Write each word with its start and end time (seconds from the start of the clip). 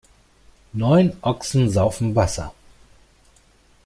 Neun 0.73 1.15
Ochsen 1.21 1.69
saufen 1.69 2.15
Wasser. 2.15 2.55